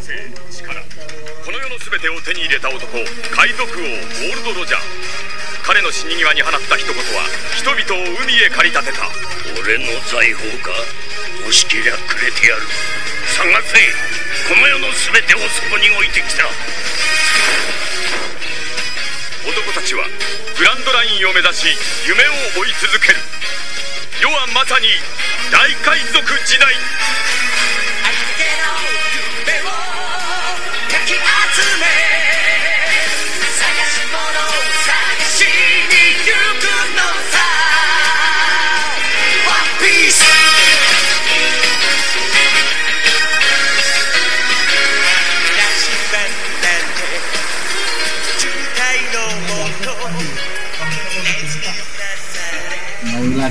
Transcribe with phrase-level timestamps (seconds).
[0.00, 0.74] 生力
[1.44, 2.86] この世の全てを手に入れた男
[3.32, 4.80] 海賊王ゴールド・ロジャー。
[5.64, 9.04] 彼の死に際に放った一言は人々を海へ駆り立てた。
[9.60, 10.72] 俺の財宝か？
[11.44, 12.62] 欲しけりゃくれてやる。
[13.36, 13.78] 探せ
[14.48, 16.48] この世の全てをそこに置いてきた。
[19.44, 20.04] 男たちは
[20.56, 21.76] グランドラインを目指し
[22.06, 23.18] 夢を追い続ける。
[24.20, 24.88] 世はまさに
[25.52, 26.74] 大海賊時代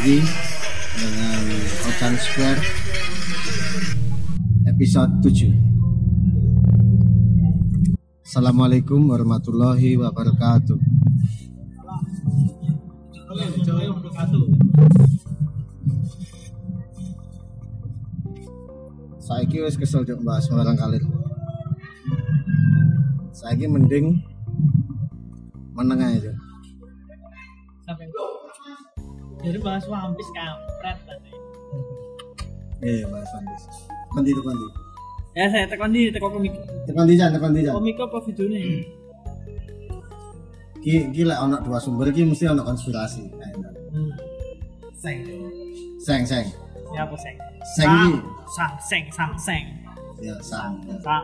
[0.07, 0.23] lagi
[0.95, 1.43] dengan
[1.83, 2.63] Ocean Square
[4.71, 5.51] episode 7
[8.23, 10.79] Assalamualaikum warahmatullahi wabarakatuh.
[19.19, 21.03] Saiki wis kesel juk bahas orang kalir
[23.35, 24.23] Saiki mending
[25.75, 26.46] menengah aja
[29.47, 31.31] jadi bahas One Piece kampret tadi
[32.79, 33.65] Iya, bahas One Piece.
[34.07, 34.67] Kondi itu kondi.
[35.33, 36.53] ya saya tekan di tekan komik
[36.83, 37.73] Tekan di jan, tekan di jan.
[37.73, 38.59] komik apa videonya
[40.77, 43.27] Ki ki lek ana dua sumber ki mesti ana konspirasi.
[43.91, 44.11] Hmm.
[44.93, 45.19] seng
[45.99, 46.45] Seng seng.
[46.91, 47.35] ya apa seng
[47.75, 48.09] Seng ki
[48.47, 49.65] sang seng sang seng
[50.17, 50.73] ya sang.
[51.01, 51.23] sang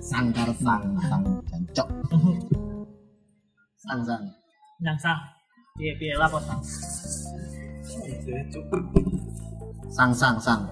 [0.00, 1.88] Sang karep sang sang jancok.
[3.84, 4.24] Sang sang.
[4.80, 5.20] yang sang
[5.74, 6.62] piye piye lah sang
[9.90, 10.62] Sang sang sang.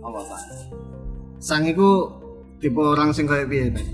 [0.00, 0.44] Apa sang?
[1.36, 2.08] Sang iku
[2.56, 3.84] tipe orang sing koyo piye, Bet?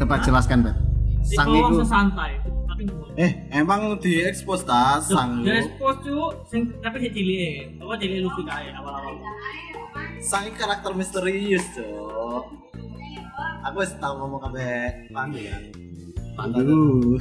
[0.00, 0.76] Coba jelaskan, Bet.
[1.20, 5.52] Sang Tipe iku tapi ngono Eh, emang diekspos ta sang lu?
[5.52, 9.20] expose cu, sing tapi dia cilik, apa cilik Luffy kae awal-awal.
[10.24, 12.44] Sang iki karakter misterius, Cok.
[13.68, 15.44] Aku wis tau ngomong kabeh Pandu
[16.38, 16.54] kan.
[16.54, 17.18] Aduh.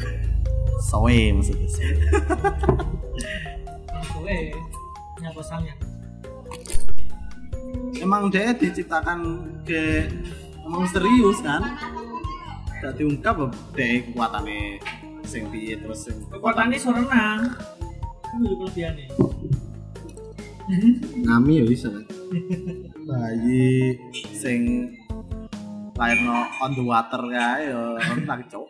[0.77, 1.67] Soe maksudnya.
[4.13, 4.37] Kowe
[5.17, 5.73] nyapa sangnya.
[7.97, 10.05] Emang dia diciptakan ke
[10.61, 11.65] emang misterius kan?
[12.77, 14.77] Gak diungkap deh kekuatannya
[15.25, 17.57] sing piye terus sing Kekuatannya so renang.
[18.37, 19.07] Itu kelebihannya.
[21.25, 21.87] Ngami ya bisa,
[23.07, 23.95] bayi
[24.35, 24.91] sing
[25.97, 28.67] lairno on the water kae ya renang cok.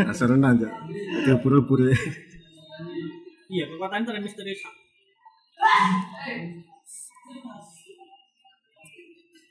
[0.00, 0.68] Dasar aja.
[1.28, 1.92] Dia buru-buru.
[3.46, 4.58] Iya, kekuatannya terlalu misterius.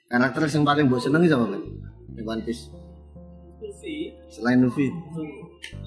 [0.06, 1.64] Karakter yang paling mbok seneng siapa, Bet?
[2.14, 2.70] Di One Piece.
[3.60, 4.14] Luffy.
[4.30, 4.88] Selain Luffy.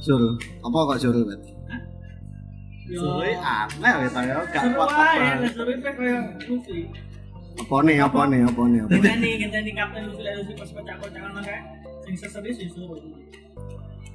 [0.02, 0.36] Zul.
[0.64, 1.42] Apa kok Zul, Bet?
[2.88, 3.04] Yo.
[3.04, 6.88] Soalnya aneh ya, gak Seru kuat seru pe kayak Luffy.
[7.58, 9.00] Apa nih, apa nih, apa nih, apa nih?
[9.02, 11.62] Ngenteni, ngenteni kapten Luffy lah Luffy pas kocak-kocakan mah kayak
[12.06, 12.98] sing serius ya suruh.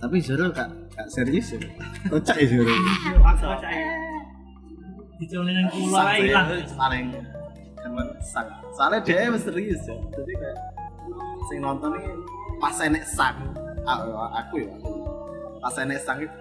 [0.03, 1.59] Tapi Zul gak, gak serius ya.
[2.11, 2.47] Kocak ya
[3.23, 3.87] aku kocak ya.
[5.23, 5.47] Sang
[5.95, 6.47] lah sih, ilang.
[6.75, 7.05] paling
[7.79, 8.47] demen sang.
[8.75, 9.95] Soalnya dia misterius ya.
[9.95, 10.57] Jadi kayak
[11.47, 12.11] sing nonton ini
[12.59, 13.37] pas enek sang.
[13.87, 14.75] Aku, aku ya.
[15.63, 16.37] Pas enek sang itu.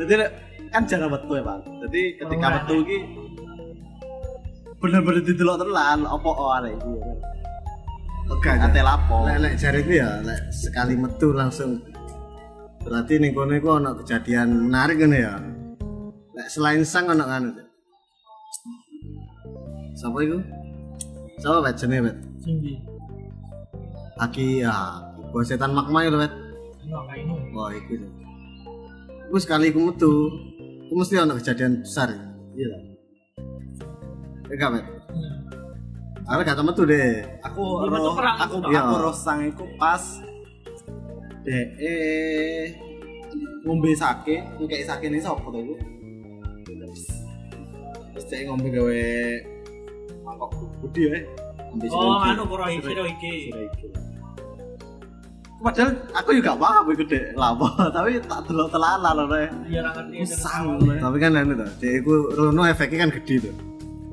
[0.00, 0.12] Jadi
[0.72, 1.58] kan jangan metu ya, Pak.
[1.88, 2.98] Jadi ketika Oh, metu iki
[4.86, 6.94] bener-bener didelok tenan apa oh arek iki.
[8.30, 9.26] Oke, Ate lapo.
[9.26, 11.82] Lek lek jariku ya, lek sekali metu langsung
[12.86, 15.34] berarti ning kono iku ana kejadian menarik ngene ya.
[16.38, 17.50] Lek selain sang ana kan.
[19.98, 20.38] Sapa iku?
[21.42, 22.16] Sapa bet jenenge bet?
[22.46, 22.78] Sing di.
[24.22, 25.02] Aki ya,
[25.34, 26.30] bos setan magma itu bet.
[27.54, 27.94] Wah, iku.
[29.26, 30.30] Iku sekali iku metu,
[30.86, 32.14] iku mesti ana kejadian besar.
[32.54, 32.95] Iya.
[34.46, 34.84] Enggak bet.
[36.26, 37.22] Aku gak tau metu deh.
[37.46, 38.82] Aku roh, aku Iya.
[38.82, 40.02] aku roh sang iku pas
[41.46, 41.58] de
[43.62, 45.74] ngombe sake, ngekek sake ning sapa to iku?
[46.66, 49.02] Terus dia ngombe gawe
[50.24, 50.50] mangkok
[50.82, 51.18] budi ya.
[51.70, 53.32] Ngombe Oh, anu Kurohige, Shirohige.
[53.46, 53.88] Shirohige.
[55.56, 59.50] Padahal aku juga paham iku dek lapo, tapi tak delok telala lho Rek.
[59.70, 60.26] Iya ra ngerti.
[60.26, 60.78] Sang.
[60.82, 63.54] Tapi kan anu tuh, dia iku Rono efeknya kan gede tuh.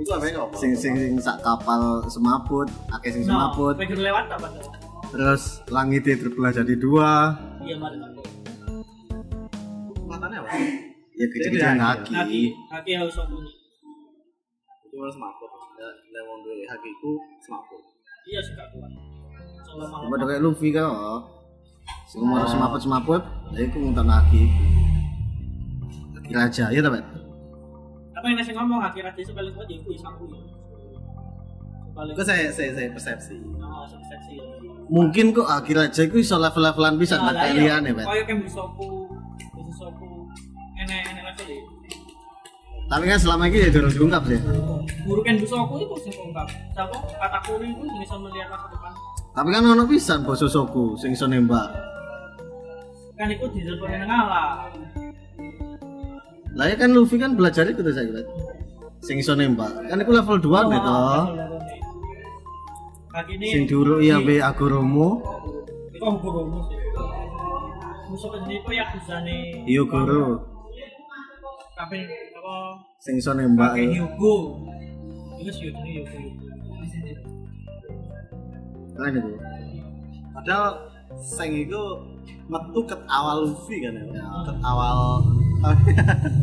[0.03, 0.43] Iku ya?
[0.59, 3.79] Sing sing sing sak kapal semaput, akeh sing No, semaput.
[3.79, 4.51] pengen lewat apa?
[5.15, 7.39] Terus langitnya terbelah jadi dua.
[7.63, 8.19] Iya, mari mari.
[9.95, 10.49] Kekuatannya apa?
[11.13, 12.13] Ya gede-gedean Dia kaki.
[12.13, 13.53] Kaki, kaki harus sembunyi.
[14.91, 15.51] Cuma semaput.
[15.83, 17.81] nek wong duwe hak iku semaput.
[18.27, 18.91] Iya gak kuat.
[19.73, 21.21] Coba kayak Luffy kan oh.
[22.07, 23.23] Sing mau semaput-semaput,
[23.55, 24.51] ya iku nguntan lagi.
[26.13, 27.22] Lagi raja, ya ta?
[28.23, 30.39] Apa yang nasi ngomong akhir akhir sebalik kuat ya kuis aku ya.
[31.91, 32.11] Sebalik.
[32.15, 33.35] Iku saya saya saya persepsi.
[33.59, 34.39] Oh, seksi.
[34.87, 37.91] Mungkin kok akhir raja iku iso level-levelan bisa Nah, tak lah, kalian iya.
[37.91, 38.05] ya, Bet.
[38.07, 39.11] Kayak yang bisoku,
[39.59, 40.31] bisoku,
[40.79, 41.63] enek enek level ya.
[42.87, 44.39] Tapi kan selama ini ya durung diungkap sih.
[45.03, 46.47] Guru kan bisoku itu sih ungkap.
[46.47, 48.91] Siapa kata kuri itu yang bisa melihat masa depan.
[49.35, 51.75] Tapi kan ono pisan bos Sosoku sing iso nembak.
[53.19, 54.71] Kan itu di depan yang ngalah.
[56.53, 58.27] Lah ya kan Luffy kan belajar itu saya Bet.
[59.01, 59.73] Sing iso nembak.
[59.89, 61.23] Kan iku level 2 nih toh.
[63.13, 63.47] Kaki ini.
[63.51, 65.21] Sing diurui ambe Agoromo,
[65.93, 66.79] Itu aku guru sih.
[68.13, 69.65] Musuh itu ya kusane.
[69.65, 70.45] Hyogoro.
[71.73, 72.55] Tapi apa?
[73.01, 73.73] Sing iso nembak.
[73.73, 73.89] Ya.
[73.89, 74.61] Hyugo.
[75.41, 76.17] Itu sih itu Hyugo.
[78.93, 79.31] Keren itu.
[80.37, 81.81] Padahal Seng itu
[82.49, 84.21] metu ket awal Luffy kan ya.
[84.45, 85.21] Ket awal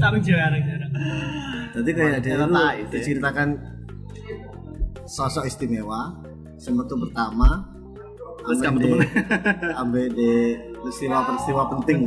[0.00, 0.92] Tapi jarang-jarang.
[1.70, 2.90] Jadi kayak dia itu itu ya.
[2.98, 3.48] diceritakan
[5.06, 6.18] sosok istimewa
[6.56, 7.66] semetu pertama
[8.40, 9.08] Terus kamu di- temen.
[9.80, 11.98] ambe di peristiwa-peristiwa penting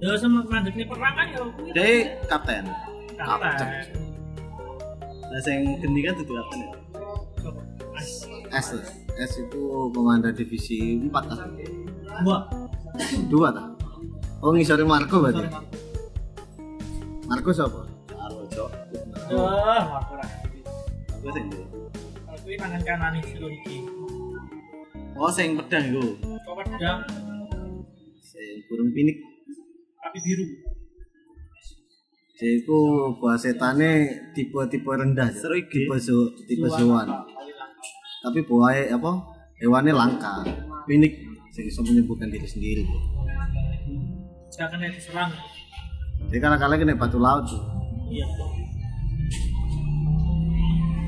[0.00, 1.46] Ya sama mandeknya perang kan ya itu.
[1.76, 1.88] Dia
[2.24, 2.64] kapten.
[3.20, 3.48] Kata.
[5.28, 6.70] Nah sing gendi kan dudu kapten ya.
[8.56, 8.80] S
[9.20, 11.44] S itu komandan divisi 4 ah.
[12.24, 12.38] Dua.
[13.30, 13.69] dua tak
[14.40, 15.76] oh ngisori Marco berarti Sorry, Marco.
[17.28, 17.80] Marco siapa
[18.50, 18.70] cok.
[19.30, 20.28] Wah, Marco lah.
[21.14, 21.46] Aku sing
[22.50, 23.86] ini tangan kanan silo iki.
[25.14, 26.18] Oh sing pedang iku.
[26.42, 26.98] Kau pedang
[28.18, 29.16] sing burung pinik
[30.00, 30.46] api biru.
[32.40, 32.78] jadi itu
[33.20, 35.84] buah setane tipe-tipe rendah iki.
[35.84, 37.04] tipe su, tipe Zuan.
[37.04, 37.06] suan
[38.24, 39.12] tapi buah apa
[39.60, 40.40] hewannya langka
[40.88, 41.20] pinik
[41.52, 42.84] sing bisa menyembuhkan diri sendiri
[44.60, 45.32] Gak kena diserang.
[46.28, 47.64] jadi kala-kala kena batu laut tuh
[48.12, 48.28] Iya.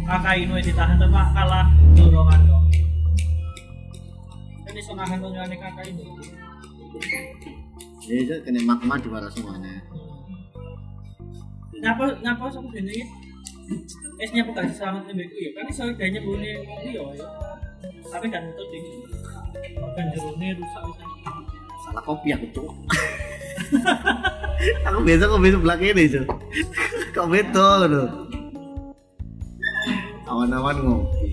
[0.08, 2.62] Kakak Inu ditahan tapi kalah dorongan kok.
[4.64, 6.16] Kan iso nahan donyane kakak Inu.
[8.00, 9.84] jadi itu kena magma di luar semuanya
[11.76, 13.04] Nyapa nyapa sama gini
[14.16, 17.04] esnya bukan selamat tembeku ya kan iso gayanya bunyi ngopi ya.
[18.08, 18.86] Tapi kan itu ding.
[19.76, 21.04] Organ jerone rusak bisa.
[21.82, 22.70] salah kopi aku tuh
[24.86, 26.24] aku biasa kopi sebelah kiri tuh
[27.12, 28.08] kok betul loh
[30.28, 31.28] awan-awan ngopi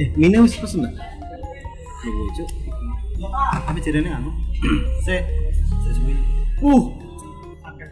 [0.00, 1.10] eh ini wis pesen enggak
[2.00, 2.48] Iya, Cuk.
[3.68, 4.32] Tapi jadinya anu.
[5.04, 5.20] Se
[5.84, 6.16] sesuai.
[6.64, 6.84] Uh,
[7.68, 7.86] Oke.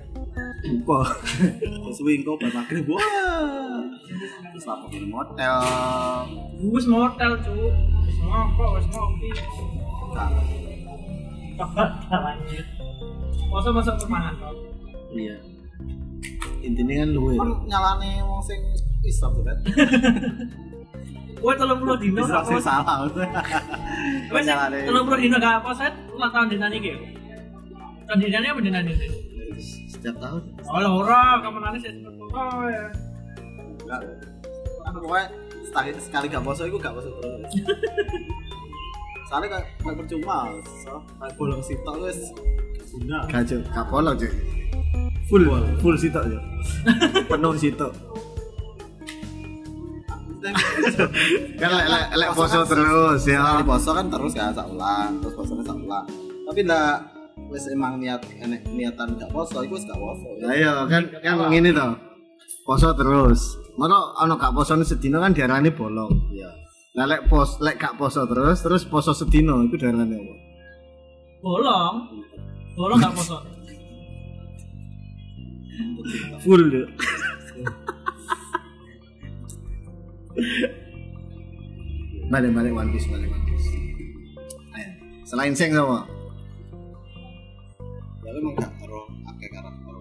[0.65, 1.13] lupa.
[1.93, 2.89] Sesuai engko bar maghrib.
[2.89, 3.85] Wah.
[4.49, 5.61] Terus lapor di motel.
[6.73, 7.69] Wis motel cu.
[8.09, 9.29] Wis ngokok, wis ngopi.
[10.17, 10.31] Kak.
[11.59, 12.67] Lanjut.
[13.49, 13.69] Masa
[14.39, 14.55] kok.
[15.15, 15.37] Iya.
[16.63, 17.39] Intinya kan lu ya.
[17.43, 18.61] Kan nyalane wong sing
[19.03, 19.59] Islam tuh kan.
[21.39, 23.07] Gue tolong puluh dino gak salah.
[23.07, 24.79] Gue sih nyalane.
[24.87, 25.95] tolong puluh dino gak pos set.
[26.15, 26.93] Ulang tahun dinan iki.
[28.11, 29.09] Tahun dinannya apa dinan ini?
[29.91, 30.43] Setiap tahun.
[30.67, 31.93] Oh lah ora, kamu nangis ya.
[32.35, 32.87] Oh ya.
[33.87, 34.01] Enggak.
[34.83, 35.27] Kan pokoknya
[35.69, 37.53] sekali sekali gak poso gak poso terus.
[39.29, 40.49] Soalnya kayak percuma,
[40.81, 42.33] so kayak bolong sitok wis
[42.97, 43.29] guna.
[43.29, 44.33] Kacau, kapolo cuy.
[45.29, 45.45] Full,
[45.85, 46.41] full sitok ya.
[47.29, 47.93] Penuh sitok.
[51.61, 53.61] Kan lek lek lek poso terus ya.
[53.61, 56.05] Poso kan terus kan sak ulang, terus posonya sak ulang.
[56.49, 57.05] Tapi lah
[57.53, 60.29] wis emang niat enek niatan gak poso, iku wis gak poso.
[60.41, 61.89] Lah iya kan kan ngene to.
[62.65, 63.61] Poso terus.
[63.77, 66.33] Maka ana gak posone sedina kan diarani bolong.
[66.33, 66.49] Iya.
[66.99, 70.35] Lah lek pos lek gak poso terus terus poso sedina iku diarani apa?
[71.39, 71.95] Bolong.
[72.75, 73.39] Bolong gak poso.
[76.43, 76.91] Full
[82.35, 83.69] balik balik One Piece balik One Piece.
[84.75, 84.91] Ayo.
[85.23, 86.03] Selain Seng sama
[88.27, 89.95] Ya memang gak terlalu akeh karakter.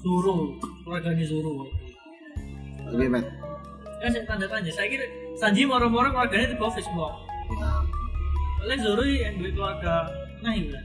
[0.00, 0.56] Suruh.
[0.88, 1.68] Keluarganya suruh.
[2.96, 3.28] lebih bet.
[4.00, 4.72] Ya saya tanda tanya.
[4.72, 5.04] Saya kira
[5.40, 7.16] Sanji moro-moro keluarganya di bawah semua.
[7.48, 7.80] Ya.
[8.60, 10.04] Oleh Zoro yang duit keluarga
[10.44, 10.76] nah iya.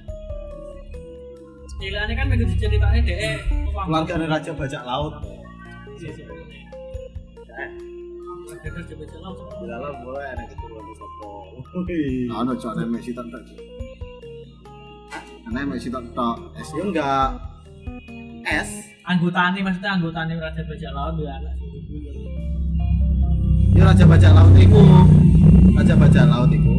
[1.76, 3.44] Cilane kan begitu ceritanya deh.
[3.52, 5.20] Keluarga raja bajak laut.
[8.48, 9.38] Keluarga kerja baca laut.
[9.60, 11.60] Bilala boleh enek keturunan sopo.
[12.32, 13.44] Nah, ono cok nek Messi tok tok.
[15.52, 15.92] Nek Messi.
[16.56, 17.30] Es Ya enggak
[18.48, 18.70] S
[19.04, 21.54] anggotane maksudnya anggotane Raja Bajak Laut dua anak
[23.75, 24.82] Ya raja bajak laut iku.
[25.75, 26.75] Raja bajak laut iku.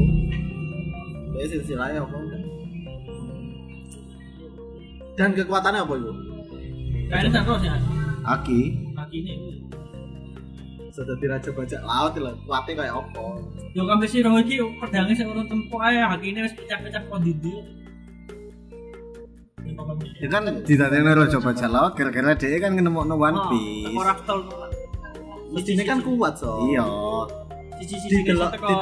[1.36, 2.16] Ya silsilahnya apa?
[5.16, 6.12] Dan kekuatannya apa itu?
[7.06, 7.70] kayaknya tak tahu sih
[8.26, 8.60] Aki.
[8.98, 9.34] kaki ini
[10.90, 12.32] Sudah di raja bajak laut lho.
[12.44, 13.26] Kuatnya kayak apa?
[13.76, 17.54] yo kabeh sira iki pedange sing urut tempok ae haki ini wis pecah-pecah kok ndi
[20.16, 23.92] Ya kan didatengno raja bajak laut kira-kira dia kan ngemokno One Piece.
[23.92, 24.65] Ora tol.
[25.56, 26.68] Mestinya kan kuat so.
[26.68, 26.84] Iya.
[27.76, 28.76] Cici-cici Didelok- teko.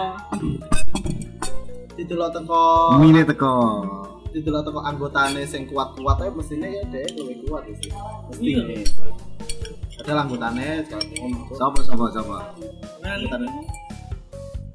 [1.94, 2.62] Didelok teko
[2.98, 3.54] Mine teko.
[4.34, 7.90] didelok teko anggotane sing kuat-kuat ae mestinya ya deh lebih kuat sih.
[8.42, 8.58] Iya.
[8.58, 9.14] Mestinya.
[9.94, 10.66] Padahal anggotane.
[11.54, 12.34] Sopo sopo sopo.
[13.00, 13.46] Anggotane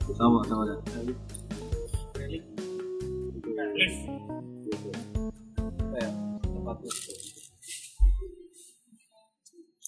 [0.09, 0.63] Sopo sopo.
[5.89, 7.13] kayak tempat itu.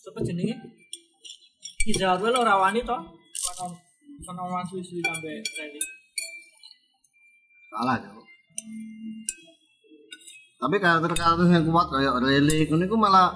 [0.02, 0.56] Apa jenenge?
[1.90, 2.98] Izal wae ora wani to.
[3.58, 3.66] Kono
[4.26, 5.88] kono wan suwi-suwi sampe training.
[7.74, 8.22] Salah Cok.
[10.62, 13.34] Tapi karakter-karakter yang kuat kayak Rele ngono iku malah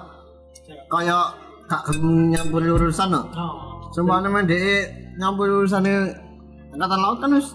[0.86, 1.26] kayak
[1.66, 3.26] gak nyampur urusan no.
[3.34, 3.90] Oh.
[3.90, 6.14] Sumpah nemen dhek nyampur urusane
[6.70, 7.50] angkatan laut kan wis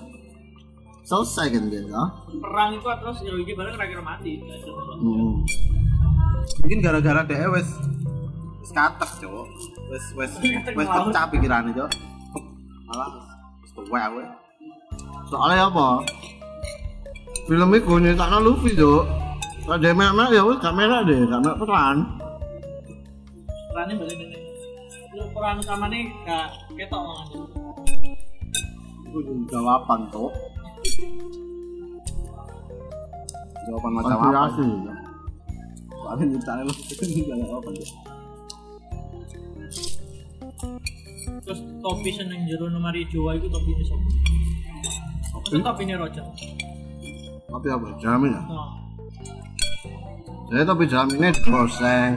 [1.08, 2.04] selesai kan dia ya.
[2.44, 4.44] Perang itu terus hero iki bareng kira-kira mati.
[4.44, 5.40] Hmm.
[6.68, 7.70] Mungkin gara-gara dia wes
[8.62, 9.46] wes katek, Cok.
[9.90, 11.10] Wes wes Katek wes laut.
[11.10, 11.90] pecah pikirane, Cok.
[12.88, 13.10] Malah
[13.62, 14.24] wes tuwek kowe.
[15.28, 15.88] Soalnya apa?
[17.48, 19.04] Film itu nyetakno Luffy Cok.
[19.62, 21.98] Ada merah ya wis gak merah deh, gak merah peran.
[23.72, 24.38] Perane balik ini.
[25.16, 27.26] Lu peran utamane gak ketok malah.
[29.12, 30.32] Itu jawaban, Cok.
[33.62, 34.18] Jawaban macam apa?
[34.18, 34.68] Konspirasi.
[35.94, 37.90] Soalnya nyiptain lu itu jawaban, Cok.
[41.42, 44.08] Terus topi seneng jero nomari Jawa itu topi ini sopo?
[45.50, 46.26] Itu topi ini Roger.
[47.50, 47.88] Tapi apa?
[48.00, 48.42] Jamin ya?
[48.46, 48.70] Nah,
[50.52, 52.12] Jadi tapi jaminnya digoseng.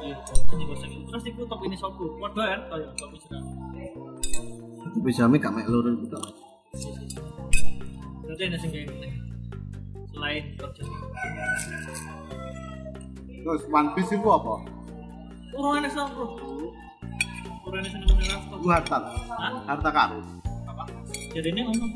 [0.00, 0.16] iya,
[0.52, 0.92] ini goseng.
[1.06, 2.08] Terus itu topi ini sopo?
[2.18, 3.42] Waduh kan, kayak topi cerah.
[4.96, 6.16] Tapi jamin gak mek loro gitu.
[8.24, 8.88] Berarti ada sing kayak.
[10.10, 10.84] Selain Roger.
[13.46, 14.54] Terus One Piece itu apa?
[15.54, 16.55] Urung enak sama bro.
[17.66, 18.06] Enak seneng
[18.62, 18.98] Itu harta.
[19.34, 19.52] Hah?
[19.66, 20.24] Harta karun.
[20.70, 20.82] Apa?
[21.34, 21.90] Jadi ini ngomong.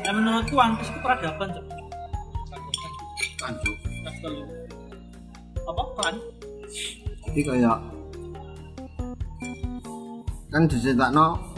[0.00, 1.64] Ya menurutku One Piece itu peradaban cok.
[4.20, 4.40] Kali.
[5.64, 6.14] Apa peran?
[7.30, 7.78] Jadi kayak
[10.50, 11.50] kan diceritakno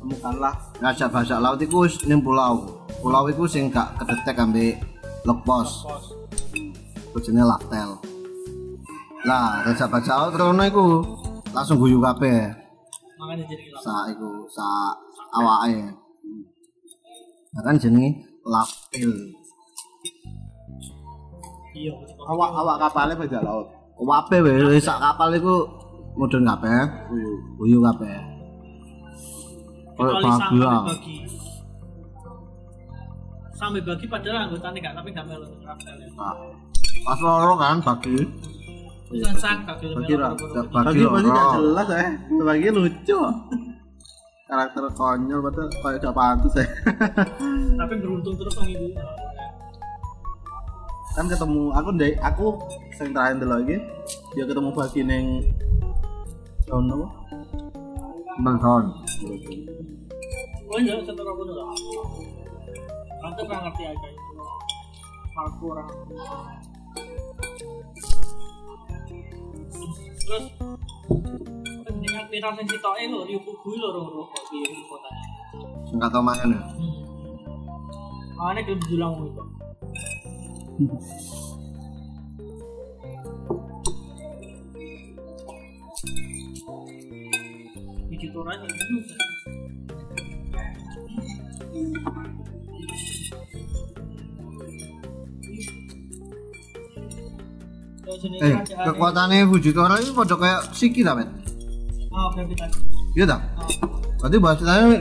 [0.00, 2.80] Temukanlah raja bajak laut wis ning pulau.
[3.04, 4.80] Pulau iku sing gak kedetek ambek
[5.28, 5.84] lokpos.
[5.84, 6.04] Pos.
[7.12, 8.00] Bojone Laftel.
[9.28, 11.19] Lah, raja bajak laut rono iku
[11.50, 12.50] langsung guyu kabeh.
[13.20, 13.64] Makanya jadi.
[13.82, 14.66] Sa iku sa
[15.36, 15.92] awake.
[17.50, 19.12] Nah, kan jenenge Laftel.
[21.70, 21.94] Iya.
[22.26, 23.66] awak awak kapalnya bajak laut.
[24.00, 25.68] Wape wis sak kapal iku
[26.16, 26.80] mudhun kabeh.
[27.10, 27.32] Guyu.
[27.60, 28.16] Guyu kabeh.
[30.00, 31.16] Kecuali sampai bagi.
[33.52, 36.08] Sampai bagi padahal anggotanya gak tapi gak melu Raftel ya.
[36.16, 36.36] Nah,
[37.00, 38.16] Pas loro kan bagi.
[39.10, 40.62] Terus sang gak gelem Bagi melu ra- boro-boro.
[40.70, 42.02] bagi Bagi pasti gak jelas ya.
[42.40, 43.18] Bagi lucu.
[44.46, 46.66] Karakter konyol betul kayak gak pantas ya.
[47.80, 48.88] Tapi beruntung terus wong ibu.
[51.10, 52.46] kan ketemu aku ndek aku
[52.94, 53.76] sing terakhir dulu lagi
[54.30, 55.42] dia ketemu bagi neng
[56.64, 57.06] tahun apa?
[58.40, 58.84] Bangson.
[60.70, 61.62] Oh iya, satu aku dulu.
[63.20, 64.42] Nanti kan ngerti aja itu.
[65.60, 65.88] Orang.
[70.20, 70.44] Terus
[72.00, 75.24] dengan viral sing sitoke lho, Ryu Fugu lho rong kok piye kotanya.
[75.88, 76.60] Sing gak tau mangan ya.
[76.60, 78.38] Hmm.
[78.40, 79.44] Awalnya gelem julang itu.
[88.08, 88.74] Biji toran itu.
[98.10, 101.30] Eh, kekuatannya Fujitora ini pada kayak Siki ta, Bet?
[102.10, 102.78] Oh, gravitasi.
[103.14, 103.38] Iya ta?
[103.38, 103.70] Oh.
[104.18, 104.98] Berarti bahasanya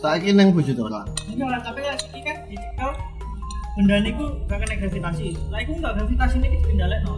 [0.00, 1.04] saiki nang Fujitora.
[1.28, 2.90] Enggak lah, tapi kan ini kan dicekel
[3.76, 5.36] benda niku gak kena gravitasi.
[5.52, 7.14] Lah iku enggak gravitasi ini kendalek no.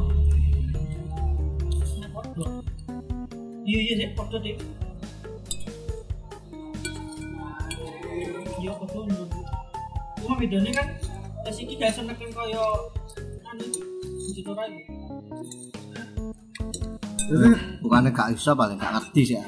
[3.62, 4.58] Iya iya sih podo sih.
[8.58, 9.40] Iya menurutku.
[10.18, 10.86] Cuma bedanya kan
[11.46, 12.64] tes iki gak seneng kaya
[13.54, 13.64] anu.
[14.28, 14.97] Digital itu.
[17.84, 19.36] Bukannya gak iso paling gak ngerti sih.
[19.36, 19.44] ya.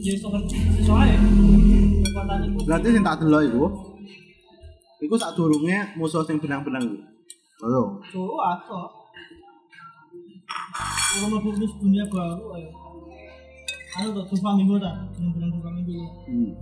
[0.00, 1.14] Iso ngerti iso ae.
[2.64, 3.64] Berarti sing tak delok iku.
[5.00, 6.98] Iku sak durunge musuh sing benang-benang iku.
[7.60, 8.00] Oh.
[8.08, 8.88] Tuh, atau.
[11.10, 12.70] Kalau mau fokus dunia baru, ayo.
[14.00, 14.94] Anu tuh, tumpah minggu tak?
[15.18, 15.98] Bener-bener tumpah minggu.
[16.24, 16.52] Hmm.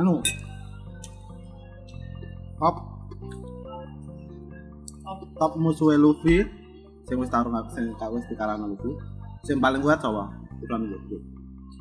[0.00, 0.14] Anu.
[2.58, 2.89] Top
[5.38, 5.58] Top.
[5.58, 6.46] musuhe Luffy
[7.08, 8.94] sing wis tarung aku sing tak wis dikalahno Luffy.
[9.42, 10.30] Sing paling kuat sapa?
[10.62, 11.18] Udah minggu.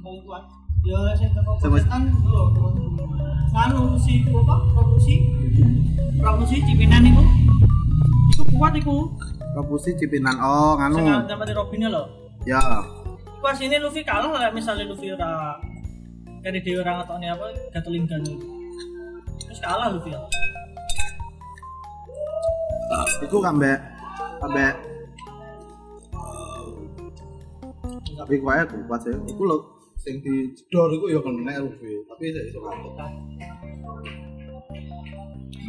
[0.02, 0.44] Paling kuat.
[0.88, 2.44] Ya, saya teko kan lho.
[3.52, 4.56] Anu si apa?
[4.74, 5.16] Produksi.
[6.18, 7.24] Produksi Cipinan itu.
[8.34, 9.12] Itu kuat iku.
[9.50, 11.26] Kapusi cipinan oh Sing nganu.
[11.28, 12.04] dapat Robin lho.
[12.48, 12.62] Ya.
[13.44, 15.60] Pas ini Luffy kalah lah misalnya Luffy ora
[16.40, 17.46] dari dia orang atau apa
[17.76, 18.24] Gatling Gun
[19.44, 20.22] terus kalah Luffy ya
[23.24, 23.72] Iku kambe
[24.40, 24.66] kambe
[28.20, 29.16] tapi kuat aku kuat sih.
[29.16, 29.58] Iku lho
[30.00, 32.94] sing di jedor iku ya kena Luffy, tapi saya iso ngantuk.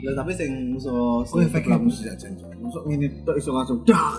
[0.01, 2.27] Lah tapi sing musuh Oh efeknya mesti aja.
[2.59, 4.19] Masuk ngene tok iso langsung dak.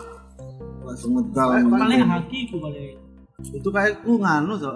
[0.87, 1.59] Langsung medal.
[1.67, 3.01] Paling- haki itu paling
[3.49, 4.69] itu kayak ku nganu so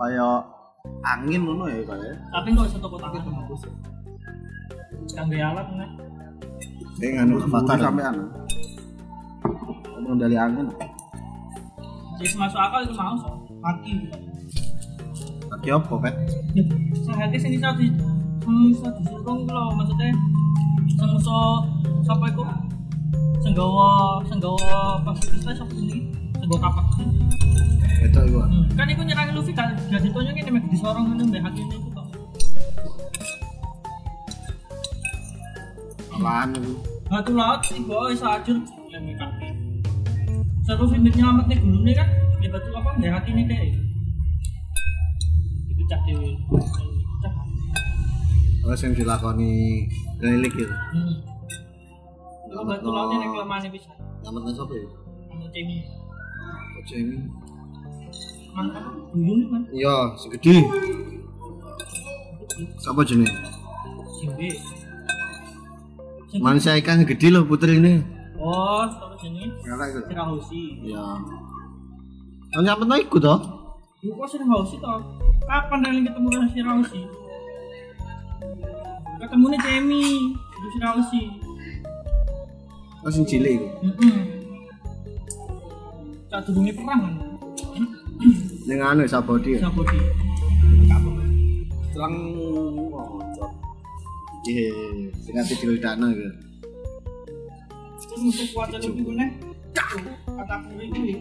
[0.00, 0.40] kayak
[1.04, 3.20] angin ngono ya kayak tapi nggak bisa toko tangan
[5.12, 5.90] kangge alat nih
[6.94, 7.76] Saya nganu avatar.
[7.82, 8.24] sampai anu
[9.98, 10.66] mengendali angin.
[12.22, 13.30] Jadi masuk akal itu mau so.
[13.82, 14.06] Itu
[15.50, 16.14] Kaki apa, Pet?
[17.04, 17.88] sehati sing bisa di
[19.00, 20.12] disuruh itu loh maksudnya
[20.86, 21.38] sing iso
[22.04, 22.42] siapa itu
[23.40, 26.86] sing gawa sing gawa pasifitas siapa ini sing gawa kapak.
[28.04, 28.38] Itu iku.
[28.44, 31.93] Hmm, kan iku nyerang Luffy gak gak ditonyokin mek disorong ngono mbek haki itu
[36.14, 36.72] Apaan itu?
[37.04, 38.56] batu laut iku iso ajur
[38.88, 39.48] lem kaki
[40.64, 42.08] satu film nyelamet nih gulune kan
[42.40, 43.60] ya batu apa mbek haki nih deh
[45.68, 47.32] dipecah dipecah
[48.64, 49.84] Terus yang dilakoni
[50.16, 50.72] Gailik gitu.
[50.72, 51.14] hmm.
[52.46, 53.92] Itu batu lautnya nih kelemahannya bisa
[54.24, 54.86] Namanya siapa ya?
[55.28, 55.76] anu cemi
[56.74, 57.16] Ojo ini.
[58.50, 60.56] mantap duyung kan Iya, segede.
[62.78, 63.28] Siapa jenis?
[64.14, 64.48] simbe
[66.42, 68.02] Manusia ikan gede loh putri ini.
[68.38, 70.00] oh apa jenis Ngerti itu.
[70.10, 71.04] Sirahoshi Iya.
[72.54, 73.38] Oh, nyampe no ikut toh?
[74.02, 74.98] Iku kok Sirahoshi toh
[75.44, 77.02] kapan kalian ketemu dengan Sirahoshi
[79.24, 81.22] ketemu nih Cemi itu Sirahoshi
[83.04, 83.68] Oh, sing cilik itu.
[83.84, 84.16] Heeh.
[86.32, 87.14] Tak durunge perang kan.
[88.64, 89.68] Yang anu Sabodi ya?
[89.68, 90.00] Sabodi.
[91.92, 92.16] serang
[92.90, 93.22] oh,
[94.44, 94.68] Iya,
[95.24, 96.32] sing ati diledakno gitu.
[97.96, 99.30] Terus musuh kuat dari itu nih.
[100.28, 101.16] Kata kuri itu.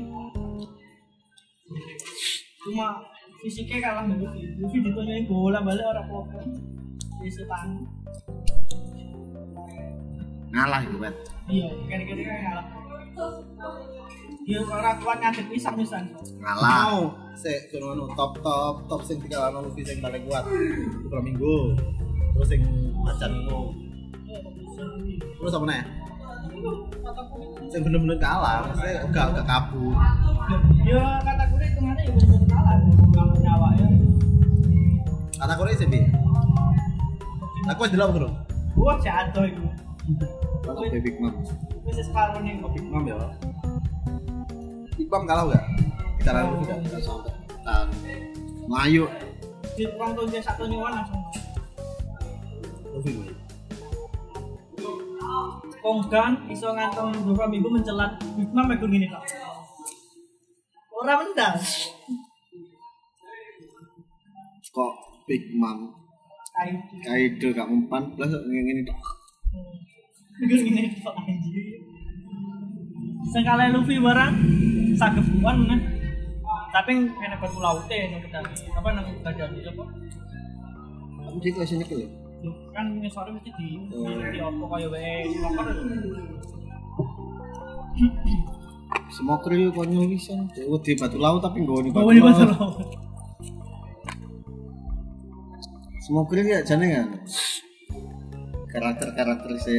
[2.68, 3.00] Cuma
[3.40, 4.44] fisiknya kalah dengan Luffy.
[4.60, 6.40] Luffy ditonyokin bola balik orang apa.
[7.24, 7.88] Di setan.
[10.52, 11.16] Ngalah itu, Pet.
[11.48, 12.66] Iya, kira-kira kalah.
[14.44, 16.12] Dia orang kuat ngadep pisang pisan.
[16.44, 16.68] Ngalah.
[16.92, 17.00] mau
[17.34, 21.56] sik kono anu top top top sing dikalahno Luffy sing paling kuat itu minggu
[22.34, 22.62] terus sing
[22.98, 23.60] macan ngono
[25.38, 25.82] terus apa nih
[27.70, 29.96] sing bener-bener kalah maksudnya gak gak kabur
[30.84, 32.76] Ya kata kuri itu mana ya bener-bener kalah.
[33.16, 33.88] Kalah nyawa ya.
[35.40, 36.00] kata kore sih bi
[37.72, 38.30] aku wis delok bro
[38.74, 39.62] Wah, jatuh itu.
[40.66, 41.30] Aku Big Mom.
[41.86, 42.74] Wis separuh nih kok.
[42.74, 43.16] Big Mom ya
[44.98, 45.64] Big Mom kalah gak
[46.20, 47.34] kita lalu tidak Enggak sampai.
[47.64, 47.88] Tan.
[48.68, 49.04] Melayu.
[49.76, 51.23] Di ruang tuh dia satu nyawa langsung.
[55.84, 56.72] Konggan iso
[57.28, 58.16] beberapa minggu mencelat
[59.12, 59.24] kok.
[60.94, 61.54] Orang mendal.
[64.74, 64.94] Kok
[65.28, 65.92] Big Mom.
[67.04, 69.02] Kaido gak mempan plus ngene tok.
[71.18, 71.82] Anjir.
[73.34, 74.34] Sekali Luffy barang
[74.96, 75.82] sagepuan nah.
[76.72, 78.22] Tapi kena batu laute nang.
[78.78, 79.84] Apa nang badan apa?
[81.24, 82.08] Kamu sih sini kele.
[82.08, 82.23] Loh,
[82.76, 83.68] kan sore mesti di
[84.34, 85.28] di opo kaya wae
[89.14, 90.50] Semua kru konyol pisan.
[90.54, 92.90] Cek wedi batu laut tapi bawa di batu laut.
[96.02, 97.08] Semua kru ya jane kan.
[98.74, 99.78] Karakter-karakter se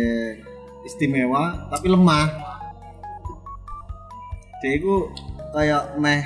[0.87, 2.31] istimewa tapi lemah.
[4.63, 5.11] Dia itu
[5.51, 6.23] kayak meh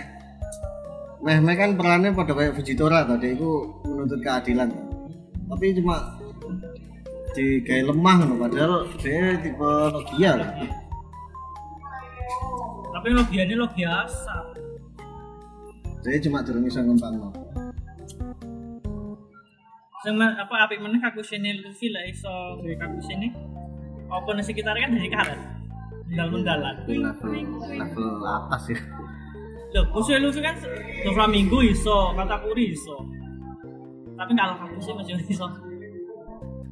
[1.24, 4.68] meh meh kan perannya pada kayak Vegetora tadi itu menuntut keadilan.
[5.48, 6.17] Tapi cuma
[7.37, 10.51] di kayak lemah ngono padahal dia tipe Nokia lah.
[12.99, 14.35] Tapi lo biasanya lo biasa.
[16.03, 17.31] Dia cuma durung iso ngembangno.
[20.03, 23.29] Sama apa apik meneh kaku sini Luffy lah iso gawe kaku sini.
[24.09, 25.41] Apa nasi sekitar kan dari karet.
[26.09, 26.75] Mendal-mendalan.
[26.87, 27.35] Itu level
[27.77, 28.79] level atas ya.
[29.77, 30.57] Loh, khususnya Luffy kan
[31.05, 33.05] Doflamingo iso, Katakuri iso.
[34.17, 35.47] Tapi kalau kaku sih masih iso.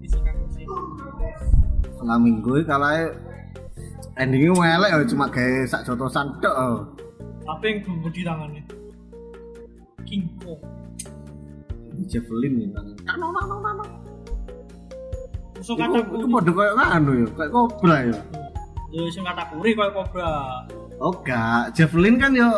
[0.01, 0.19] Iso
[1.97, 3.09] Flamingo iki kalahe
[4.17, 6.55] endingnya welek ya cuma kayak sak jotosan tok.
[6.55, 6.77] oh.
[7.47, 8.63] Apa yang gue di tangannya?
[10.07, 10.61] King Kong.
[11.95, 12.95] Ini Javelin nih tangan.
[15.57, 16.33] Musuh Iku iku Katakuri.
[16.37, 18.17] padha koyo anu ya, kayak kobra ya.
[18.93, 20.31] Yo sing Katakuri koyo kobra.
[21.01, 22.49] Oh gak, Javelin kan yo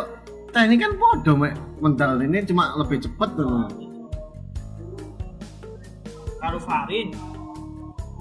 [0.51, 3.67] teknik kan podo mek mental ini cuma lebih cepet tuh.
[6.39, 7.11] Karo Farin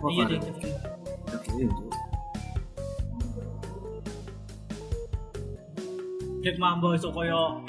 [0.06, 0.38] iya, iya, iya.
[0.38, 1.66] deh iya,
[6.38, 6.54] Dek
[7.10, 7.60] koyo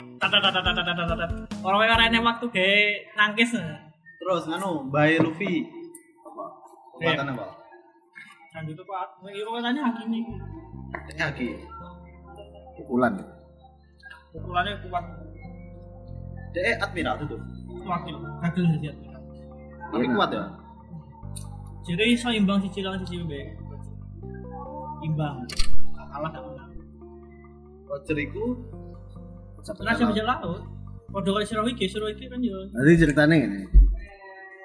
[2.22, 2.70] waktu ge
[3.18, 3.52] nangkis.
[4.20, 5.66] Terus anu, Bae Luffy.
[6.22, 6.44] Apa?
[6.96, 7.46] Kekuatan apa?
[8.54, 10.24] Kan itu Pak, iki kekuatannya Haki nih.
[11.18, 11.48] Haki.
[12.78, 13.14] Pukulan.
[14.38, 15.06] Pukulannya kuat.
[16.54, 17.38] Dek admiral itu.
[17.90, 19.22] Wakil, wakil jadi admiral.
[19.90, 20.38] Tapi kuat nah.
[20.38, 20.69] ya?
[21.88, 23.56] Jadi so imbang sih lawan sih baik.
[25.06, 25.48] Imbang.
[26.10, 26.72] Kalah gak menang.
[27.86, 28.58] Voucher iku
[29.62, 30.62] setelah saya belajar laut.
[31.10, 32.58] Padha karo Siro iki, Siro iki kan yo.
[32.70, 33.62] Jadi ceritanya gini.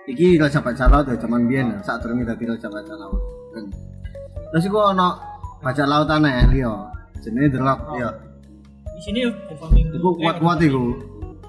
[0.05, 3.21] Iki raja bajak laut ya biar biyen saat turun kita tidak raja bajak laut.
[4.53, 4.79] Terus iku
[5.65, 6.75] baca lautan ya aneh liyo.
[7.25, 8.05] Jenenge Drolok iya.
[8.05, 8.11] yo.
[8.95, 9.31] Di sini ya,
[9.97, 10.85] Iku kuat-kuat itu.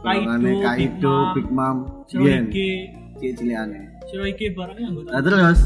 [0.06, 2.48] Kaido, Kaido, Big Mom, Bian.
[2.54, 5.10] Cilik-cilikane cewek iki barangnya anggota.
[5.12, 5.60] Nah, terus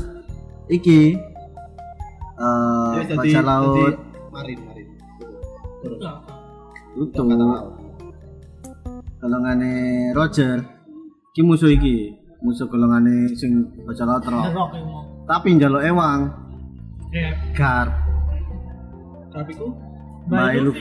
[0.74, 1.00] iki
[2.42, 3.96] uh, ya, laut.
[4.34, 4.58] marin
[6.98, 7.24] itu
[9.22, 9.74] golongane
[10.18, 10.58] Roger.
[11.38, 12.18] Ki musuh iki.
[12.42, 14.72] Musuh golongane sing baca laut rock
[15.30, 16.34] tapi njaluk ewang
[17.14, 17.38] yeah.
[17.54, 17.94] garp.
[19.30, 19.70] Garp iku?
[20.26, 20.74] Mbak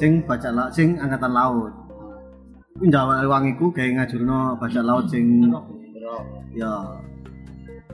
[0.00, 1.72] sing baca laut sing angkatan laut.
[2.76, 5.48] Jawa Wangiku kayak ngajurno baca laut sing
[6.54, 6.72] ya,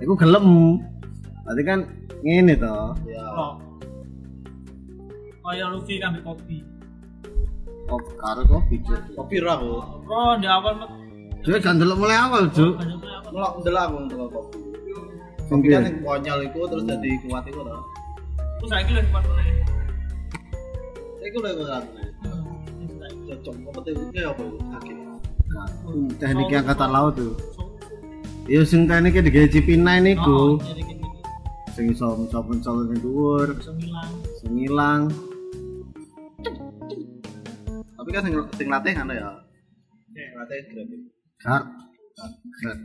[0.00, 0.46] aku Iku gelem.
[1.42, 1.80] Berarti kan
[2.22, 2.76] ngene to.
[3.06, 3.24] Ya.
[3.34, 3.52] Oh.
[5.42, 6.62] Kaya Luffy kan kopi.
[7.90, 9.00] Kopi karo kopi cuk.
[9.18, 9.84] Kopi ra kok.
[10.06, 10.90] Oh, di awal mek.
[11.42, 12.78] Cuk, kan delok mulai awal, Cuk.
[13.34, 14.58] Mulak ndelok aku ndelok kopi.
[15.50, 17.78] Sing kan konyol iku terus jadi kuat iku to.
[18.62, 19.46] Terus saiki lek kuat meneh.
[21.18, 22.08] Saiki lek kuat meneh.
[22.22, 24.42] Hmm, Cocok kompeten iki apa?
[24.78, 24.92] Kaki.
[26.16, 27.36] Teknik angkatan laut tuh.
[28.50, 29.86] Iya sing kene iki digawe P9.
[31.78, 33.48] Sing iso mencop mencol ning dhuwur.
[33.62, 33.78] Sing
[34.58, 35.06] ilang.
[35.06, 36.50] Sing.
[37.94, 39.30] Tapi kan sing sing latih ngono ya.
[40.34, 41.00] Latih grafik.
[41.38, 41.66] Kart.
[42.58, 42.78] Kart.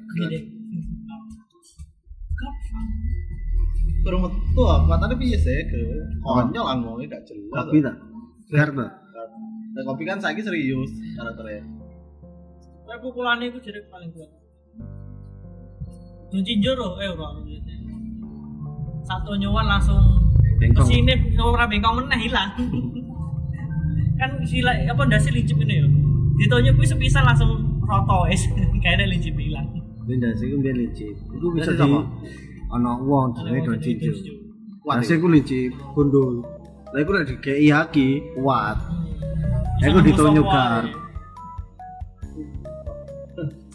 [4.06, 4.78] Kurang metu ah.
[4.80, 5.82] aku matane piye sih ke?
[6.22, 7.66] Konyol ah, anggone gak jelas.
[7.66, 7.92] Kopi ta?
[8.54, 8.88] Kart ta?
[9.74, 11.66] Nah, kopi kan saiki serius karakternya.
[12.88, 14.47] Tapi pukulannya itu jadi paling kuat
[16.32, 17.32] nyuci jero eh ora
[19.08, 20.04] satu nyawa langsung
[20.60, 22.52] kesinip ora bengkong mana hilang.
[24.20, 25.90] Kan sila apa ndase lincip ini yo ya.
[26.42, 28.44] ditonyo kuwi sepisan langsung roto es
[28.84, 29.70] kayaknya lincip hilang.
[30.04, 31.16] Kuwi ndase gue biar lincip.
[31.38, 31.88] Gue bisa di
[32.68, 34.12] ana uang jenenge Don cincu,
[34.84, 36.44] ndase gue lincip gundul.
[36.92, 38.78] Lha iku nek kayak iaki kuat.
[39.86, 41.07] Aku ditonyo garp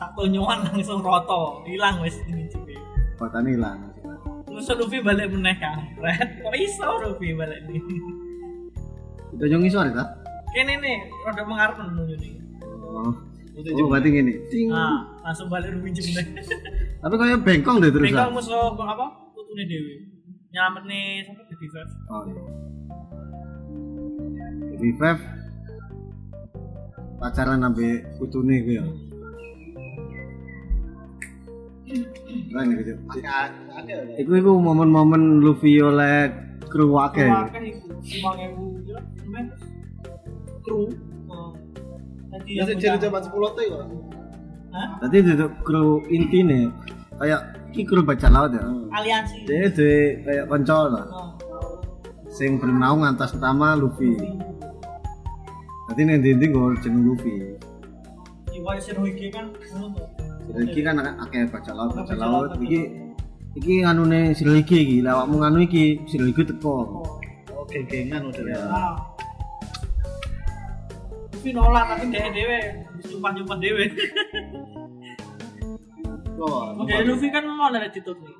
[0.02, 2.58] satu nyuwan langsung roto, hilang wis lincip.
[3.14, 3.94] Kekuatan ilang.
[4.50, 5.78] Terus Luffy balik meneh kan.
[6.02, 7.78] Red, kok iso Luffy balik nih.
[9.30, 10.18] Itu yang ngisor ta?
[10.50, 12.34] Kene nih, rada mengarep nunjuk nih.
[12.66, 13.14] Oh.
[13.52, 14.42] Oh, berarti gini.
[14.50, 14.74] Ting.
[14.74, 16.26] Nah, langsung balik Luffy meneh.
[16.98, 18.10] Tapi kayak bengkong deh terus.
[18.10, 19.06] Bengkong musuh apa?
[19.38, 20.02] Putune Dewi.
[20.50, 21.82] Nyelamet nih sampai ke Diva.
[22.10, 22.42] Oh iya.
[24.98, 25.18] Fev
[27.22, 28.84] pacaran sampai putune gue ya.
[32.52, 32.92] Nah, gitu.
[33.08, 33.94] Ada ada.
[34.16, 36.28] Iku iku momen-momen Luffy oleh
[36.68, 37.24] kru wake.
[37.28, 39.46] Wakah iku 5000 kira lumayan.
[40.62, 40.88] Kru.
[41.28, 41.52] Oh.
[42.32, 43.84] Tadi Ya jadi punya- zaman 10 tuh kok.
[44.72, 44.88] Hah?
[45.04, 46.72] Tadi itu kru intine
[47.20, 47.40] kayak
[47.72, 48.64] iki kru baca laut ya.
[48.92, 49.44] Aliansi.
[49.44, 49.90] Dia de
[50.24, 51.06] kayak konco lah.
[51.08, 51.28] Oh.
[52.32, 54.16] Sing bernaung atas nama Luffy.
[55.84, 57.36] Nanti nih dinding gue jeneng Luffy.
[58.52, 60.00] Iwai Shirohige kan ngono
[60.50, 62.50] iki kan akeh baca laut, baca laut.
[62.58, 62.80] Iki
[63.58, 67.04] iki anune siligi iki lah awakmu nganu iki siligi teko
[67.52, 68.62] Oh, geng-gengan udah ya.
[71.30, 72.58] Luffy nolak tapi dia dewe
[73.06, 73.86] sumpah-sumpah dewe.
[76.38, 78.34] Wah, Oke, Luffy kan mau ada attitude nih.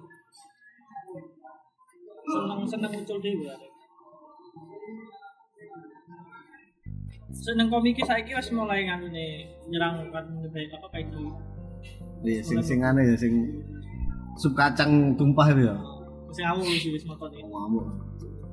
[2.27, 3.47] Seneng-seneng muncul dewe.
[7.31, 11.52] Seneng komiknya saiki wis mulai nganu nih nyerang kan apa kayak itu.
[12.23, 13.33] Iya sing sing anu ya sing
[14.35, 15.77] sup kacang tumpah itu ya
[16.31, 17.45] Sing aku wis wis motor ini.
[17.45, 17.85] ngamuk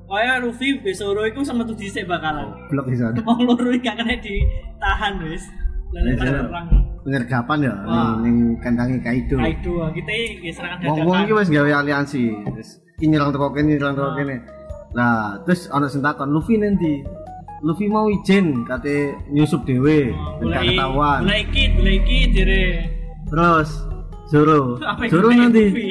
[0.04, 2.50] Kaya Luffy besoro iku sama tuh dhisik bakalan.
[2.68, 5.46] blok di sana Wong loro iki gak kena ditahan wis.
[5.90, 6.42] Lalu Iya, iya.
[6.44, 6.66] perang.
[7.00, 7.74] pengergapan ya
[8.20, 11.40] ning kandange Kaido Kaido kita iki serangan wong-wong iki dadakan.
[11.40, 12.22] wis gawe aliansi
[12.94, 14.14] iki nyerang teko kene nyerang teko Ah.
[14.14, 14.36] kene
[14.92, 17.00] lah terus ana sing takon Luffy nanti
[17.60, 22.64] Luffy mau izin kate nyusup dhewe ben gak ketahuan mulai iki, mulai iki dire.
[23.30, 23.70] Terus
[24.30, 24.78] Zoro
[25.10, 25.88] Zoro nanti Luffy?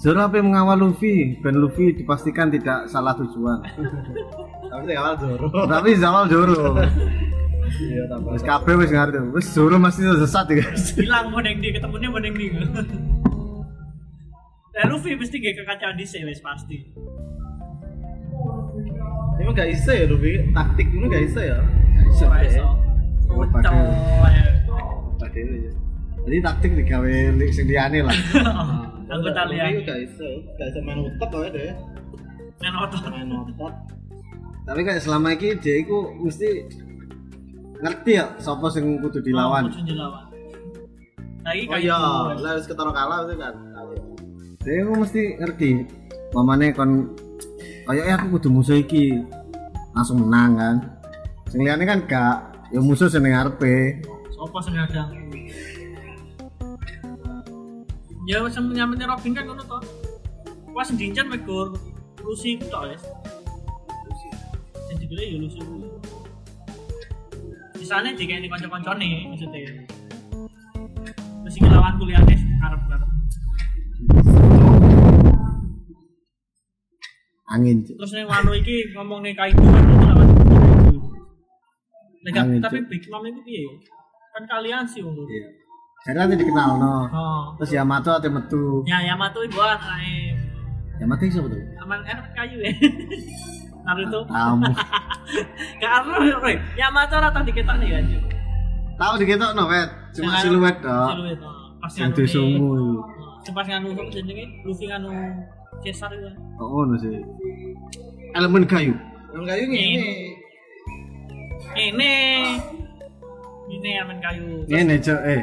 [0.00, 3.62] Zoro apa yang mengawal Luffy ben Luffy dipastikan tidak salah tujuan
[4.68, 5.46] Tapi awal Zoro.
[5.70, 6.80] tapi zawal Zoro
[7.64, 11.72] Iya, wis kabeh wis ngerti wis Zoro mesti sesat ya guys Hilang mau neng di
[11.72, 12.52] ketemunya mau neng di.
[14.74, 16.82] Nah, Luffy mesti gak kekacauan di wis pasti.
[19.38, 20.50] Ini gak iso ya, Ruby.
[20.50, 21.58] Taktik ini gak iso ya.
[22.10, 22.26] Iso.
[23.30, 23.74] Oh, Kocok.
[25.18, 25.83] Tadi ini ya.
[26.24, 27.12] Jadi taktik digawe
[27.52, 28.16] sing liyane lah
[29.04, 29.84] Anggota Ruby liane.
[29.84, 30.28] gak iso.
[30.56, 31.72] Gak iso main otot aja deh.
[32.64, 33.02] Nang otot.
[33.12, 33.74] Main otot.
[34.64, 36.64] tapi kayak selama ini dia iku mesti
[37.84, 40.24] ngerti ya sapa sing kudu dilawan Kudu dilawan.
[41.44, 42.40] Lagi Oh kayak iya, gitu.
[42.40, 43.54] lah harus ketara kalah itu kan.
[44.64, 45.70] dia iku mesti ngerti
[46.32, 47.12] mamane kon
[47.84, 49.20] kayaknya aku kudu musuh iki
[49.92, 50.76] langsung menang kan
[51.52, 52.36] sing liyane kan gak
[52.72, 54.00] ya musuh sing ning ngarepe
[54.32, 55.12] Sopo sing ngadang.
[58.24, 59.78] Ya wis nyampe Robin kan ngono to.
[60.72, 61.76] Pas diincar megor
[62.24, 63.04] Lucy ku tok wis.
[64.88, 65.76] Sing digele ya Lucy ku.
[67.76, 69.84] Sisane dikene kanca-kancane maksudnya.
[71.44, 72.34] Terus iki lawan kuliahane
[72.64, 73.10] karep-karep.
[77.54, 77.94] angin Cuk.
[78.00, 80.98] Terus ning wano iki ngomong ning Kaido kan itu lawan Kaido.
[82.24, 82.78] Angin, tapi.
[82.88, 83.62] Big Mom itu piye?
[84.32, 85.63] Kan kalian sih iya
[86.04, 87.42] jadi nanti dikenal no Oh.
[87.56, 90.36] terus Yamato ate metu Ya Yamato iku anake
[91.00, 92.70] Yamato iso betul aman enak kayu ya.
[93.84, 94.24] Naruto.
[94.24, 94.68] kamu
[95.82, 98.04] Karena Roy, Yamato rata diketok nih kan.
[98.96, 101.40] Tahu diketok no wet cuma siluet dok Siluet.
[101.40, 101.52] oh.
[101.80, 102.96] Pas yang nganu disungu nih,
[103.44, 105.08] oh, Pas nganu jenenge Luffy nganu
[105.80, 106.28] Caesar itu.
[106.56, 107.12] oh ngono sih
[108.32, 108.92] elemen kayu
[109.32, 110.12] Yang kayu ngene.
[111.74, 112.12] Ini
[113.66, 114.44] ini aman kayu.
[114.64, 115.42] ini cok eh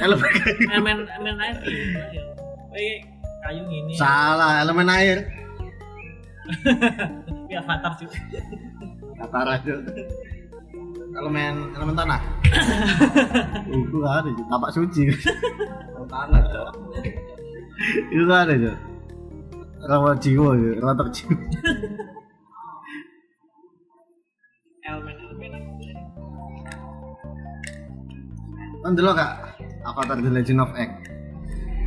[0.00, 1.56] elemen kayu Aman aman air.
[2.74, 2.96] Eh
[3.44, 3.92] kayu gini.
[3.94, 5.18] salah elemen air
[7.46, 8.08] Ya fatar sih.
[9.14, 9.78] kata cok
[11.14, 12.18] Elemen elemen tanah.
[13.70, 16.42] itu ada cok tapak suci Elemen tanah.
[18.10, 18.76] Itu ada cok
[19.84, 21.36] rawa jiwa cok rawa terjiwa
[24.84, 25.52] Elemen elemen.
[28.84, 29.53] kan dulu kak
[29.84, 30.92] Avatar The Legend of Aang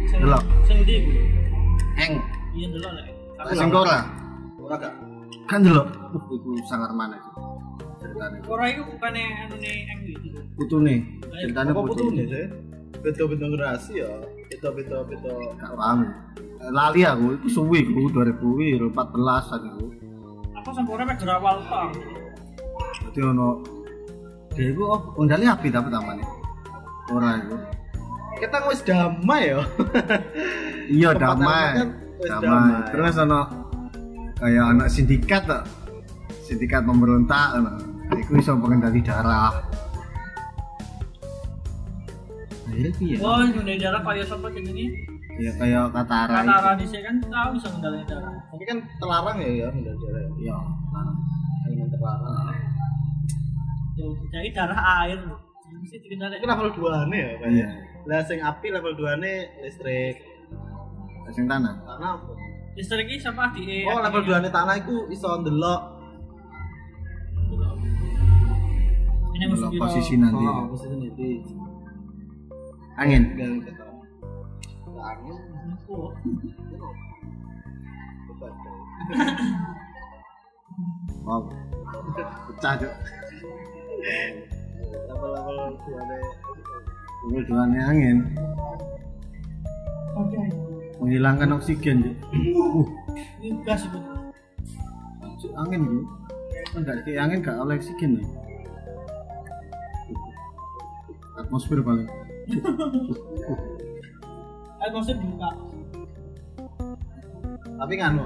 [0.08, 0.44] Delok.
[0.70, 1.12] Sing ndi iku?
[1.98, 2.14] Aang
[2.58, 3.08] Iya delok lek.
[3.54, 4.00] sing Korra
[4.62, 4.94] Ora gak?
[5.48, 7.16] kan dulu uh itu sangat mana
[8.68, 10.40] itu bukannya anu nih eng gitu.
[10.60, 11.00] putu nih
[11.44, 12.46] ceritanya Apa putu putune sih?
[12.98, 14.10] Beda-beda generasi ya.
[14.50, 15.30] Beda-beda-beda.
[15.56, 16.00] gak paham
[16.74, 19.88] lali aku itu suwi aku 2014 an itu
[20.58, 21.90] Aku sampai orang mek awal tok.
[23.08, 23.50] Jadi ono
[24.52, 26.26] dia itu oh undali api tapi tamane.
[27.08, 27.56] Ora itu.
[28.38, 29.62] Kita wis damai ya.
[30.88, 31.66] Iya damai.
[31.76, 31.90] kan
[32.22, 32.42] Damai.
[32.42, 32.90] damai.
[32.94, 33.42] Terus ono
[34.38, 35.64] kayak anak sindikat tuh.
[36.46, 37.72] Sindikat pemberontak ono.
[38.14, 39.52] Iku iso pengendali darah.
[42.68, 43.16] Akhirnya piye?
[43.20, 44.86] Oh, yang dari darah kayak sapa jenenge?
[45.38, 46.50] Ya kayak Katara itu.
[46.50, 48.34] Katara dhisik kan tahu bisa ngendalin darah.
[48.54, 50.24] Tapi kan terlarang ya ya menurut saya.
[50.40, 50.58] Iya.
[51.68, 52.58] Elemen terlarang.
[53.98, 55.20] Ya, Jadi darah air.
[55.68, 56.42] Mesti dikendalikan.
[56.42, 57.50] Itu level 2 ane ya Pak?
[58.08, 60.16] Lah sing api level 2 ane listrik.
[61.36, 61.76] Sing tanah.
[61.84, 62.32] Tanah apa?
[62.80, 66.00] Listrik iki sama di Oh level 2 ane tanah iku iso ndelok.
[69.36, 69.84] Ini musuh Delok kita.
[69.84, 70.46] posisi nanti.
[70.48, 71.30] Oh, posisi nanti.
[72.96, 73.24] Angin.
[73.36, 73.76] Angin.
[81.28, 81.44] Wow.
[82.48, 82.94] Pecah cok.
[85.12, 87.30] Level-level 2 ane.
[87.34, 88.18] Kebetulannya angin.
[90.98, 92.14] menghilangkan oksigen Cuk.
[92.58, 92.88] uh
[93.38, 94.00] Ini gas itu.
[95.38, 96.18] Cuk, angin gitu
[96.74, 98.26] kan gak kayak angin gak oleh oksigen ya
[101.38, 102.10] atmosfer paling
[104.78, 105.50] Atmosfer buka.
[107.78, 108.26] tapi nganu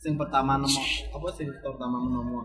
[0.00, 2.36] sing pertama nemu apa sing pertama nemu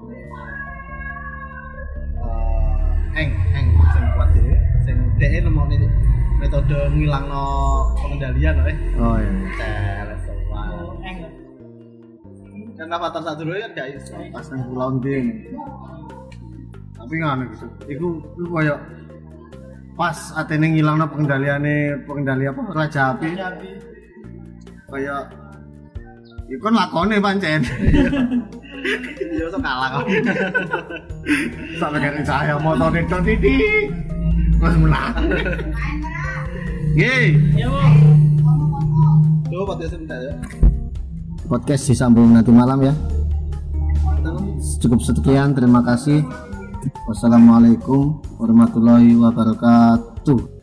[3.15, 3.67] eh eng eng
[6.67, 7.45] metode ngilangno
[7.95, 9.31] pengendalian eh oh iya
[10.03, 11.17] teles Oh, eng.
[12.75, 15.47] kan avatar satu dulu kan gak iso pas nang pulau nding
[16.97, 17.67] tapi nganu gitu.
[17.87, 18.75] Iku iku koyo
[19.95, 22.61] pas atene ngilangno pengendaliane pengendali apa?
[22.75, 23.31] Raja api.
[24.91, 25.15] Kaya
[26.51, 30.05] iku kan lakone pancen iya iso kalah kok.
[31.79, 33.87] Sampe kan saya motor itu titik
[34.59, 35.15] terus menang
[39.53, 40.33] Coba podcast sebentar ya.
[41.45, 42.93] Podcast disambung nanti malam ya.
[44.81, 46.25] Cukup sekian terima kasih.
[47.05, 50.56] Wassalamualaikum warahmatullahi wabarakatuh